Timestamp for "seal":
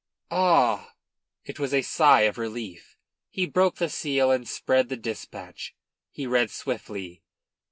3.87-4.31